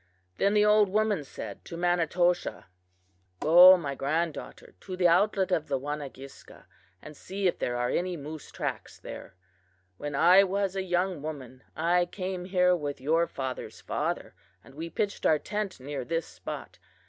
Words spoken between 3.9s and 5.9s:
granddaughter, to the outlet of the